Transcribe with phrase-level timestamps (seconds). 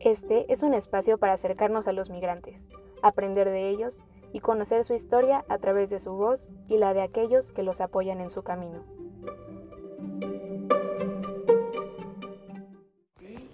[0.00, 2.66] Este es un espacio para acercarnos a los migrantes,
[3.02, 7.02] aprender de ellos y conocer su historia a través de su voz y la de
[7.02, 8.82] aquellos que los apoyan en su camino.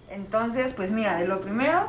[0.08, 1.88] Entonces, pues mira, de lo primero,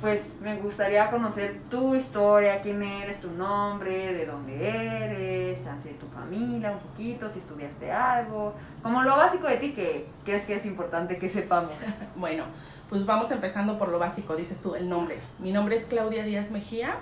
[0.00, 5.94] pues me gustaría conocer tu historia, quién eres, tu nombre, de dónde eres, chance de
[5.94, 10.54] tu familia, un poquito, si estudiaste algo, como lo básico de ti que crees que
[10.54, 11.72] es importante que sepamos.
[12.16, 12.44] bueno,
[12.88, 15.20] pues vamos empezando por lo básico, dices tú, el nombre.
[15.38, 16.96] Mi nombre es Claudia Díaz Mejía,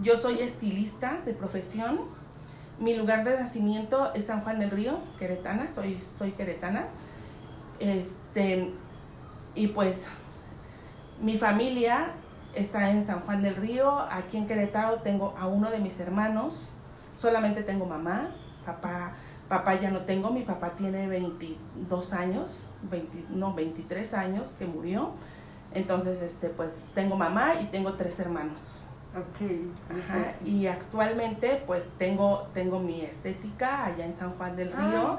[0.00, 2.00] yo soy estilista de profesión,
[2.78, 6.86] mi lugar de nacimiento es San Juan del Río, queretana, soy, soy queretana.
[7.78, 8.72] Este,
[9.54, 10.06] y pues
[11.20, 12.12] mi familia
[12.54, 16.70] está en San Juan del Río, aquí en Querétaro tengo a uno de mis hermanos,
[17.16, 18.30] solamente tengo mamá,
[18.64, 19.14] papá
[19.50, 25.10] Papá ya no tengo, mi papá tiene 22 años, 20, no, 23 años que murió.
[25.74, 28.80] Entonces, este, pues tengo mamá y tengo tres hermanos.
[29.12, 29.50] Ok.
[29.90, 30.34] Ajá.
[30.44, 35.18] Y actualmente, pues tengo, tengo mi estética allá en San Juan del ah,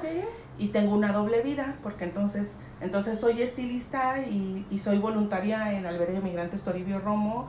[0.62, 5.86] Y tengo una doble vida, porque entonces, entonces soy estilista y, y soy voluntaria en
[5.86, 7.48] Albergue Migrantes Toribio Romo.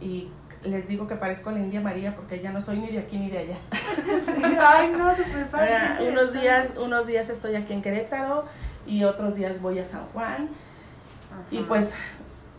[0.00, 0.30] Y
[0.64, 3.30] les digo que parezco la India María porque ya no soy ni de aquí ni
[3.30, 3.56] de allá.
[4.60, 8.44] Ay, no, súper unos días, unos días estoy aquí en Querétaro
[8.86, 10.48] y otros días voy a San Juan.
[11.50, 11.94] Y pues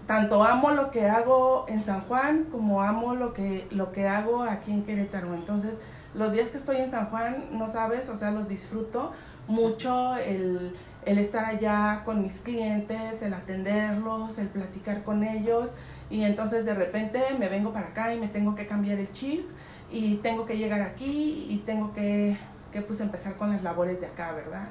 [0.08, 4.44] tanto amo lo que hago en San Juan como amo lo que, lo que hago
[4.44, 5.34] aquí en Querétaro.
[5.34, 5.80] Entonces,
[6.14, 9.14] los días que estoy en San Juan, no sabes, o sea, los disfruto
[9.47, 15.72] mucho el, el estar allá con mis clientes, el atenderlos, el platicar con ellos
[16.09, 19.50] y entonces de repente me vengo para acá y me tengo que cambiar el chip
[19.92, 22.38] y tengo que llegar aquí y tengo que,
[22.72, 24.70] que pues empezar con las labores de acá, ¿verdad?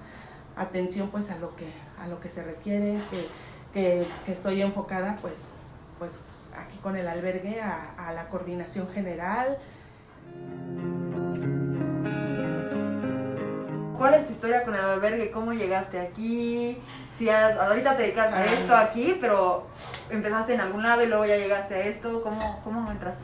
[0.57, 1.67] Atención pues a lo que,
[1.99, 2.99] a lo que se requiere,
[3.73, 5.53] que, que, estoy enfocada pues,
[5.99, 6.21] pues
[6.57, 9.59] aquí con el albergue a la coordinación general,
[14.03, 15.31] ¿Cuál es tu historia con el albergue?
[15.31, 16.77] ¿Cómo llegaste aquí?
[17.17, 18.45] Si ahorita te dedicas a ah.
[18.45, 19.69] esto aquí, pero
[20.11, 22.21] empezaste en algún lado y luego ya llegaste a esto.
[22.21, 23.23] ¿Cómo, cómo entraste?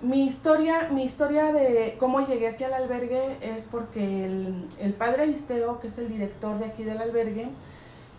[0.00, 5.26] Mi historia, mi historia de cómo llegué aquí al albergue es porque el, el padre
[5.26, 7.50] Isteo, que es el director de aquí del albergue,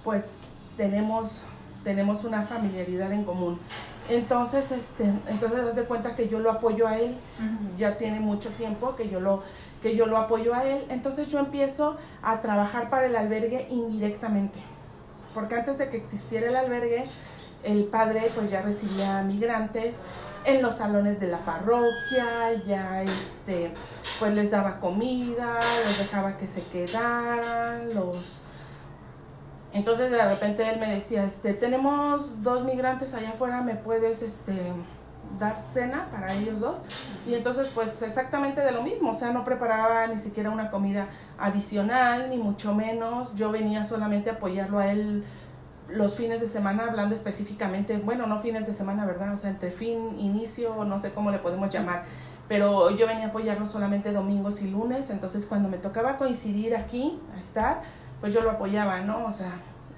[0.04, 0.38] pues
[0.78, 1.48] tenemos,
[1.84, 3.60] tenemos una familiaridad en común.
[4.10, 7.16] Entonces, este, entonces das de cuenta que yo lo apoyo a él,
[7.78, 9.44] ya tiene mucho tiempo que yo lo,
[9.84, 14.60] que yo lo apoyo a él, entonces yo empiezo a trabajar para el albergue indirectamente,
[15.34, 17.06] porque antes de que existiera el albergue,
[17.64, 20.02] el padre pues ya recibía migrantes
[20.46, 23.72] en los salones de la parroquia, ya este,
[24.20, 28.18] pues les daba comida, los dejaba que se quedaran, los...
[29.74, 34.74] Entonces de repente él me decía, este, tenemos dos migrantes allá afuera, ¿me puedes, este,
[35.38, 36.82] dar cena para ellos dos.
[37.28, 41.08] Y entonces pues exactamente de lo mismo, o sea, no preparaba ni siquiera una comida
[41.38, 43.34] adicional, ni mucho menos.
[43.36, 45.24] Yo venía solamente a apoyarlo a él
[45.88, 49.34] los fines de semana, hablando específicamente, bueno, no fines de semana, ¿verdad?
[49.34, 52.04] O sea, entre fin, inicio, no sé cómo le podemos llamar.
[52.48, 57.20] Pero yo venía a apoyarlo solamente domingos y lunes, entonces cuando me tocaba coincidir aquí,
[57.36, 57.82] a estar,
[58.22, 59.26] pues yo lo apoyaba, ¿no?
[59.26, 59.52] O sea,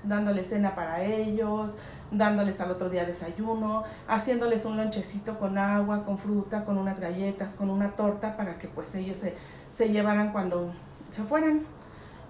[0.03, 1.75] dándole cena para ellos,
[2.11, 7.53] dándoles al otro día desayuno, haciéndoles un lonchecito con agua, con fruta, con unas galletas,
[7.53, 9.35] con una torta para que pues ellos se,
[9.69, 10.71] se llevaran cuando
[11.09, 11.65] se fueran.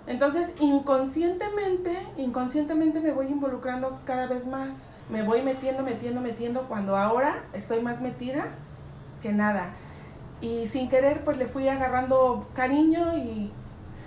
[0.08, 4.88] Entonces, inconscientemente, inconscientemente me voy involucrando cada vez más.
[5.10, 8.50] Me voy metiendo, metiendo, metiendo cuando ahora estoy más metida
[9.22, 9.74] que nada.
[10.42, 13.52] Y sin querer, pues le fui agarrando cariño y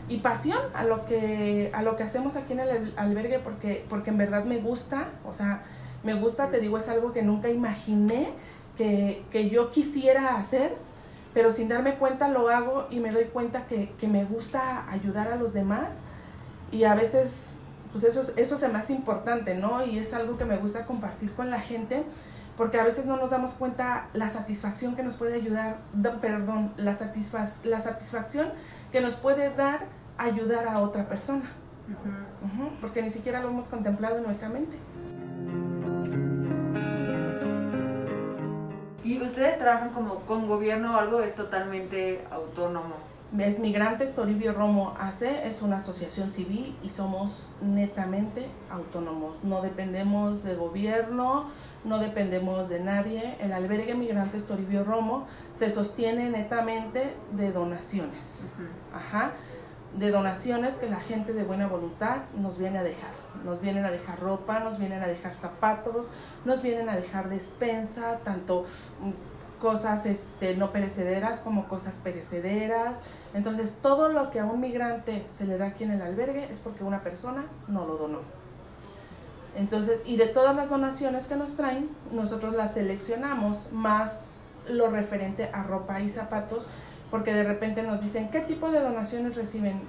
[0.09, 4.10] y pasión a lo que a lo que hacemos aquí en el albergue porque porque
[4.10, 5.62] en verdad me gusta o sea
[6.03, 8.32] me gusta te digo es algo que nunca imaginé
[8.76, 10.76] que, que yo quisiera hacer
[11.32, 15.28] pero sin darme cuenta lo hago y me doy cuenta que, que, me gusta ayudar
[15.28, 15.99] a los demás
[16.70, 17.56] y a veces
[17.93, 20.84] pues eso es, eso es el más importante no y es algo que me gusta
[20.84, 22.05] compartir con la gente
[22.56, 25.78] porque a veces no nos damos cuenta la satisfacción que nos puede ayudar,
[26.20, 28.52] perdón, la, satisfac la satisfacción
[28.93, 29.88] que nos puede dar
[30.19, 31.50] ayudar a otra persona,
[32.81, 34.76] porque ni siquiera lo hemos contemplado en nuestra mente.
[39.05, 41.20] ¿Y ustedes trabajan como con gobierno o algo?
[41.20, 42.94] ¿Es totalmente autónomo?
[43.38, 49.43] Es Migrantes Toribio Romo AC, es una asociación civil y somos netamente autónomos.
[49.43, 51.46] No dependemos de gobierno,
[51.84, 53.37] no dependemos de nadie.
[53.40, 58.49] El albergue Migrantes Toribio Romo se sostiene netamente de donaciones.
[58.94, 59.32] Ajá.
[59.96, 63.12] De donaciones que la gente de buena voluntad nos viene a dejar.
[63.44, 66.08] Nos vienen a dejar ropa, nos vienen a dejar zapatos,
[66.44, 68.64] nos vienen a dejar despensa, tanto
[69.00, 73.02] mm, cosas este, no perecederas como cosas perecederas.
[73.35, 76.58] Entonces, todo lo que a un migrante se le da aquí en el albergue es
[76.58, 78.20] porque una persona no lo donó.
[79.56, 84.25] Entonces, y de todas las donaciones que nos traen, nosotros las seleccionamos más
[84.69, 86.67] lo referente a ropa y zapatos,
[87.14, 89.81] porque de repente nos dicen, ¿qué tipo de donaciones reciben?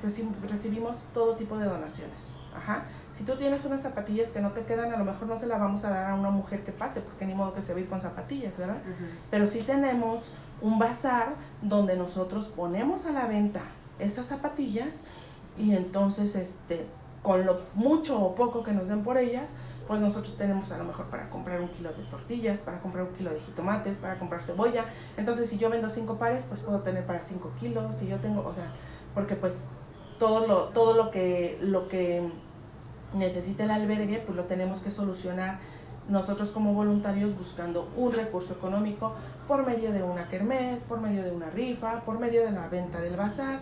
[0.47, 2.35] recibimos todo tipo de donaciones.
[2.55, 2.85] Ajá.
[3.09, 5.59] Si tú tienes unas zapatillas que no te quedan, a lo mejor no se las
[5.59, 7.81] vamos a dar a una mujer que pase, porque ni modo que se va a
[7.81, 8.79] ir con zapatillas, ¿verdad?
[9.31, 10.31] Pero sí tenemos
[10.61, 11.33] un bazar
[11.63, 13.63] donde nosotros ponemos a la venta
[13.97, 15.01] esas zapatillas
[15.57, 16.85] y entonces este
[17.25, 19.55] con lo mucho o poco que nos den por ellas,
[19.87, 23.13] pues nosotros tenemos a lo mejor para comprar un kilo de tortillas, para comprar un
[23.15, 24.85] kilo de jitomates, para comprar cebolla.
[25.17, 27.95] Entonces, si yo vendo cinco pares, pues puedo tener para cinco kilos.
[27.95, 28.71] Si yo tengo, o sea,
[29.15, 29.65] porque pues
[30.19, 32.29] todo lo, todo lo que, lo que
[33.15, 35.57] necesita el albergue, pues lo tenemos que solucionar
[36.07, 39.13] nosotros como voluntarios buscando un recurso económico
[39.47, 43.01] por medio de una kermés, por medio de una rifa, por medio de la venta
[43.01, 43.61] del bazar.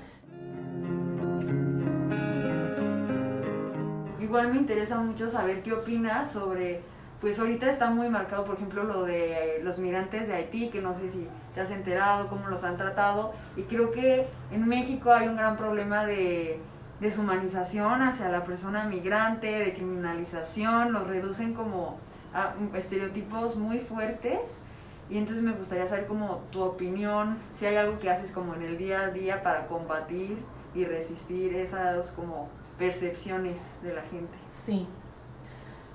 [4.33, 6.81] Igual me interesa mucho saber qué opinas sobre,
[7.21, 10.95] pues ahorita está muy marcado, por ejemplo, lo de los migrantes de Haití, que no
[10.95, 15.27] sé si te has enterado, cómo los han tratado, y creo que en México hay
[15.27, 16.59] un gran problema de
[16.99, 21.99] deshumanización hacia la persona migrante, de criminalización, los reducen como
[22.33, 24.63] a estereotipos muy fuertes.
[25.11, 28.63] Y entonces me gustaría saber como tu opinión, si hay algo que haces como en
[28.63, 30.39] el día a día para combatir
[30.73, 32.49] y resistir esas como
[32.83, 34.33] percepciones de la gente.
[34.49, 34.85] Sí,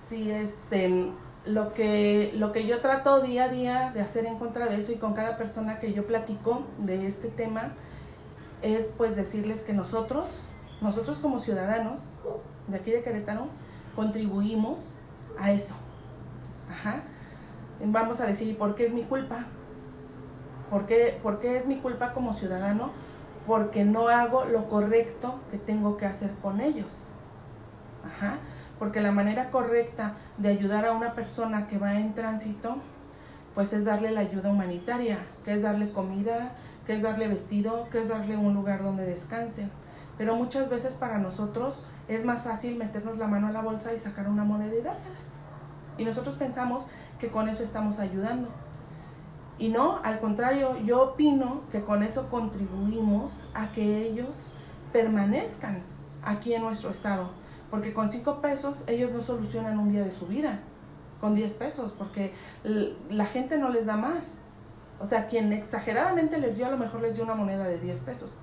[0.01, 1.13] sí, este,
[1.45, 4.93] lo que, lo que yo trato día a día de hacer en contra de eso
[4.93, 7.73] y con cada persona que yo platico de este tema
[8.63, 10.47] es pues decirles que nosotros,
[10.81, 12.15] nosotros como ciudadanos
[12.69, 13.49] de aquí de Querétaro,
[13.95, 14.95] contribuimos
[15.39, 15.75] a eso.
[16.71, 17.03] Ajá.
[17.85, 19.45] Vamos a decir, ¿por qué es mi culpa?
[20.71, 22.93] ¿Por qué, ¿Por qué es mi culpa como ciudadano?
[23.49, 27.09] Porque no hago lo correcto que tengo que hacer con ellos.
[28.79, 32.77] Porque la manera correcta de ayudar a una persona que va en tránsito,
[33.55, 36.57] pues es darle la ayuda humanitaria, que es darle comida,
[36.87, 39.71] que es darle vestido, que es darle un lugar donde descanse.
[40.19, 43.99] Pero muchas veces para nosotros es más fácil meternos la mano a la bolsa y
[43.99, 45.41] sacar una moneda y dárselas.
[45.97, 46.87] Y nosotros pensamos
[47.19, 48.51] que con eso estamos ayudando.
[49.59, 54.53] Y no, al contrario, yo opino que con eso contribuimos a que ellos
[54.93, 55.83] permanezcan
[56.23, 57.31] aquí en nuestro estado.
[57.71, 60.61] Porque con cinco pesos ellos no solucionan un día de su vida.
[61.21, 62.33] Con 10 pesos, porque
[62.63, 64.39] la gente no les da más.
[65.01, 68.01] O sea, quien exageradamente les dio, a lo mejor les dio una moneda de 10
[68.01, 68.39] pesos.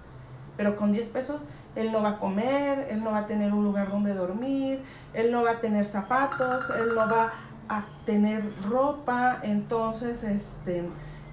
[0.58, 1.46] Pero con 10 pesos
[1.76, 4.84] él no va a comer, él no va a tener un lugar donde dormir,
[5.14, 7.32] él no va a tener zapatos, él no va
[7.70, 10.90] a tener ropa, entonces, este,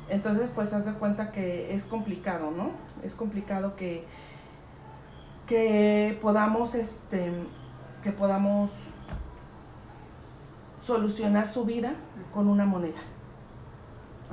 [0.08, 2.72] entonces pues haz de cuenta que es complicado, ¿no?
[3.02, 4.04] Es complicado que,
[5.46, 7.32] que podamos, este,
[8.02, 8.70] que podamos
[10.80, 11.94] solucionar su vida
[12.32, 12.98] con una moneda.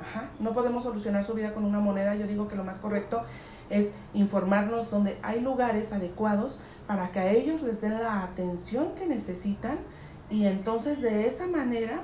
[0.00, 0.30] Ajá.
[0.38, 2.14] No podemos solucionar su vida con una moneda.
[2.14, 3.22] Yo digo que lo más correcto
[3.68, 9.06] es informarnos donde hay lugares adecuados para que a ellos les den la atención que
[9.06, 9.78] necesitan
[10.30, 12.02] y entonces de esa manera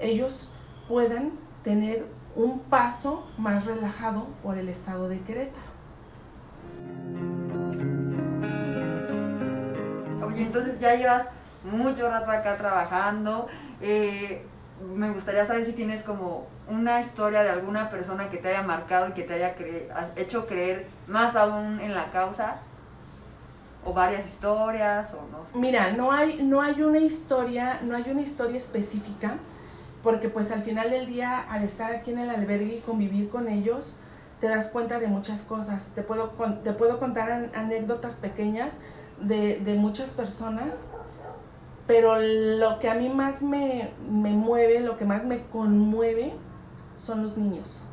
[0.00, 0.50] ellos
[0.88, 5.70] puedan tener un paso más relajado por el estado de Querétaro.
[10.26, 11.26] Oye, entonces ya llevas
[11.64, 13.46] mucho rato acá trabajando.
[13.80, 14.44] Eh,
[14.94, 19.08] me gustaría saber si tienes como una historia de alguna persona que te haya marcado
[19.08, 19.54] y que te haya
[20.16, 22.60] hecho creer más aún en la causa
[23.84, 25.58] o varias historias o no sé.
[25.58, 29.38] Mira, no hay no hay una historia, no hay una historia específica
[30.02, 33.48] porque pues al final del día al estar aquí en el albergue y convivir con
[33.48, 33.98] ellos
[34.40, 35.90] te das cuenta de muchas cosas.
[35.94, 36.30] Te puedo
[36.62, 38.72] te puedo contar anécdotas pequeñas
[39.20, 40.74] de, de muchas personas,
[41.86, 46.32] pero lo que a mí más me, me mueve, lo que más me conmueve
[46.96, 47.84] son los niños.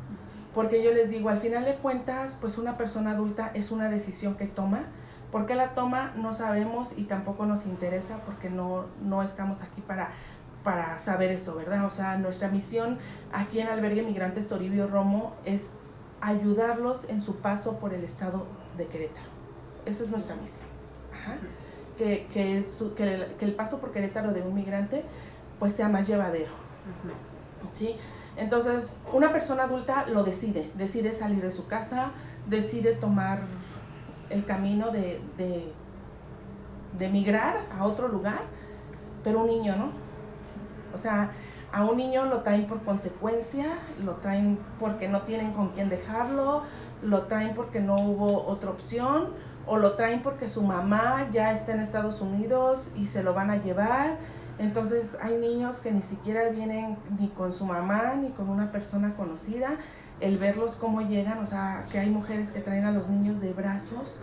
[0.54, 4.34] Porque yo les digo, al final de cuentas, pues una persona adulta es una decisión
[4.36, 4.86] que toma,
[5.30, 6.12] ¿Por qué la toma?
[6.16, 10.10] No sabemos y tampoco nos interesa porque no, no estamos aquí para,
[10.64, 11.84] para saber eso, ¿verdad?
[11.84, 12.98] O sea, nuestra misión
[13.32, 15.70] aquí en Albergue Migrantes Toribio Romo es
[16.20, 19.28] ayudarlos en su paso por el estado de Querétaro.
[19.84, 20.66] Esa es nuestra misión.
[21.98, 22.64] Que, que,
[23.40, 25.04] el, paso por Querétaro de un migrante
[25.58, 26.52] pues sea más llevadero.
[27.72, 27.96] ¿Sí?
[28.36, 32.12] Entonces, una persona adulta lo decide, decide salir de su casa,
[32.46, 33.42] decide tomar
[34.30, 35.20] el camino de,
[36.96, 38.40] de migrar a otro lugar,
[39.24, 39.92] pero un niño, ¿no?
[40.94, 41.32] O sea,
[41.72, 46.62] a un niño lo traen por consecuencia, lo traen porque no tienen con quién dejarlo,
[47.02, 49.28] lo traen porque no hubo otra opción,
[49.66, 53.50] o lo traen porque su mamá ya está en Estados Unidos y se lo van
[53.50, 54.16] a llevar.
[54.58, 59.14] Entonces hay niños que ni siquiera vienen ni con su mamá ni con una persona
[59.14, 59.76] conocida.
[60.20, 63.52] El verlos cómo llegan, o sea, que hay mujeres que traen a los niños de
[63.52, 64.18] brazos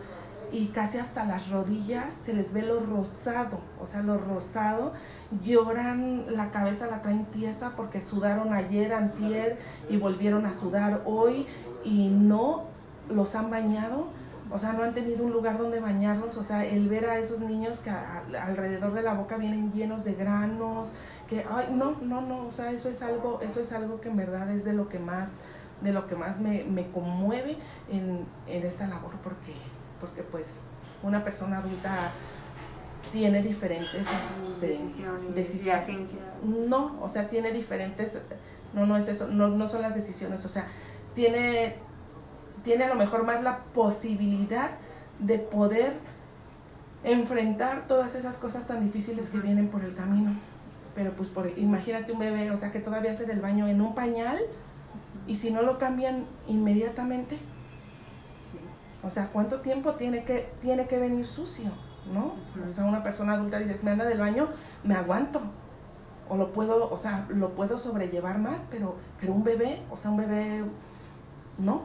[0.51, 4.93] y casi hasta las rodillas se les ve lo rosado, o sea, lo rosado,
[5.43, 9.57] lloran, la cabeza la traen tiesa porque sudaron ayer, antier
[9.89, 11.45] y volvieron a sudar hoy
[11.83, 12.65] y no
[13.09, 14.07] los han bañado,
[14.51, 17.39] o sea, no han tenido un lugar donde bañarlos, o sea, el ver a esos
[17.39, 20.93] niños que alrededor de la boca vienen llenos de granos,
[21.27, 24.17] que, ay, no, no, no, o sea, eso es algo, eso es algo que en
[24.17, 25.37] verdad es de lo que más,
[25.81, 27.57] de lo que más me, me conmueve
[27.91, 29.53] en, en esta labor, porque
[29.99, 30.61] porque pues
[31.03, 32.11] una persona adulta
[33.11, 34.79] tiene diferentes este,
[35.33, 36.19] decisiones, de agencia.
[36.43, 38.17] No, o sea, tiene diferentes,
[38.73, 40.67] no, no es eso, no, no son las decisiones, o sea,
[41.13, 41.77] tiene,
[42.63, 44.71] tiene a lo mejor más la posibilidad
[45.19, 45.93] de poder
[47.03, 50.35] enfrentar todas esas cosas tan difíciles que vienen por el camino.
[50.93, 53.93] Pero pues por, imagínate un bebé, o sea, que todavía hace del baño en un
[53.93, 54.39] pañal
[55.27, 57.39] y si no lo cambian inmediatamente,
[59.03, 61.71] o sea, ¿cuánto tiempo tiene que, tiene que venir sucio?
[62.11, 62.33] ¿No?
[62.65, 64.49] O sea, una persona adulta dice, me anda del baño,
[64.83, 65.41] me aguanto.
[66.27, 70.09] O lo puedo, o sea, lo puedo sobrellevar más, pero, pero un bebé, o sea,
[70.09, 70.63] un bebé,
[71.59, 71.83] no.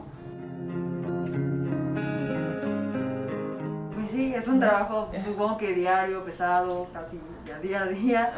[4.53, 7.19] Un trabajo, supongo que diario, pesado, casi
[7.61, 8.33] día a día.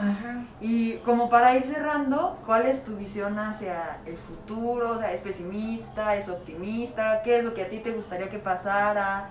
[0.62, 4.92] Y como para ir cerrando, ¿cuál es tu visión hacia el futuro?
[4.92, 6.16] O sea, ¿es pesimista?
[6.16, 7.22] ¿Es optimista?
[7.24, 9.30] ¿Qué es lo que a ti te gustaría que pasara?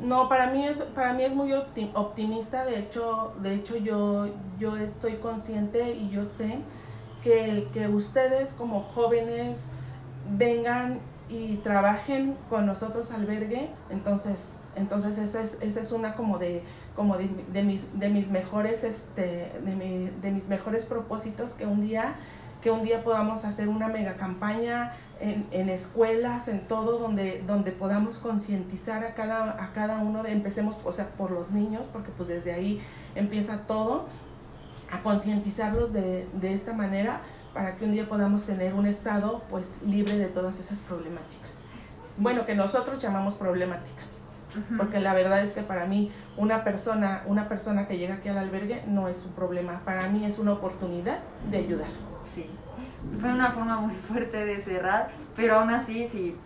[0.00, 2.64] No, para mí es, para mí es muy optimista.
[2.64, 6.60] De hecho, de hecho yo, yo estoy consciente y yo sé
[7.22, 9.68] que el que ustedes como jóvenes
[10.30, 16.62] vengan y trabajen con nosotros albergue, entonces, entonces esa es, esa es una como de,
[16.96, 22.16] como de, mis, de mis mejores, este, de, de mis mejores propósitos que un día,
[22.60, 27.72] que un día podamos hacer una mega campaña en, en escuelas, en todo, donde, donde
[27.72, 32.10] podamos concientizar a cada, a cada uno de, empecemos, o sea, por los niños, porque
[32.16, 32.80] pues desde ahí
[33.14, 34.06] empieza todo,
[34.90, 37.20] a concientizarlos de, de esta manera
[37.54, 41.64] para que un día podamos tener un estado pues libre de todas esas problemáticas.
[42.16, 44.20] Bueno, que nosotros llamamos problemáticas,
[44.76, 48.38] porque la verdad es que para mí una persona, una persona que llega aquí al
[48.38, 51.88] albergue no es un problema, para mí es una oportunidad de ayudar.
[52.34, 52.46] Sí,
[53.20, 56.36] fue una forma muy fuerte de cerrar, pero aún así si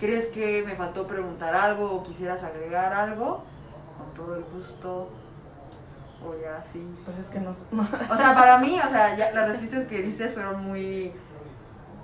[0.00, 3.44] crees que me faltó preguntar algo o quisieras agregar algo,
[3.98, 5.10] con todo el gusto
[6.24, 6.82] o ya sí.
[7.04, 10.64] Pues es que no, O sea, para mí, o sea, las respuestas que diste fueron
[10.64, 11.12] muy,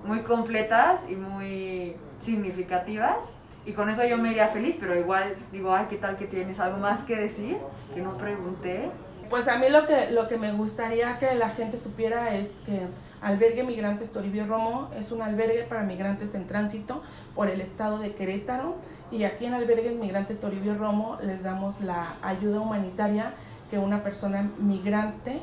[0.04, 3.16] muy completas y muy significativas.
[3.64, 6.58] Y con eso yo me iría feliz, pero igual digo, ay, ¿qué tal que tienes
[6.58, 7.58] algo más que decir?
[7.94, 8.90] Que no pregunté.
[9.30, 12.88] Pues a mí lo que, lo que me gustaría que la gente supiera es que
[13.22, 17.02] Albergue Migrantes Toribio Romo es un albergue para migrantes en tránsito
[17.34, 18.76] por el estado de Querétaro
[19.12, 23.34] y aquí en Albergue Migrante Toribio Romo les damos la ayuda humanitaria
[23.70, 25.40] que una persona migrante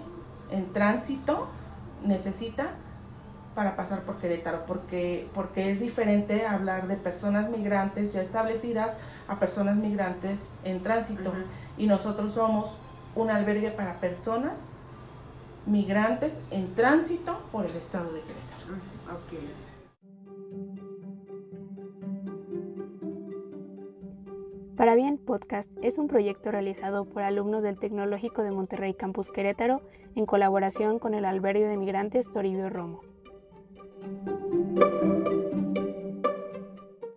[0.52, 1.48] en tránsito
[2.04, 2.76] necesita
[3.56, 9.40] para pasar por Querétaro, porque, porque es diferente hablar de personas migrantes ya establecidas a
[9.40, 11.34] personas migrantes en tránsito.
[11.78, 12.78] Y nosotros somos
[13.16, 14.70] un albergue para personas
[15.66, 18.50] migrantes en tránsito por el estado de Querétaro.
[24.80, 29.82] Para Bien Podcast es un proyecto realizado por alumnos del Tecnológico de Monterrey Campus Querétaro
[30.16, 33.09] en colaboración con el albergue de migrantes Toribio Romo.